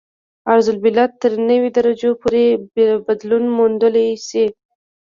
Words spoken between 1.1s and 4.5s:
تر نوي درجو پورې بدلون موندلی شي